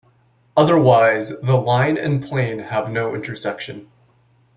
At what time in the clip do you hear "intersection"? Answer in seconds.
3.13-3.87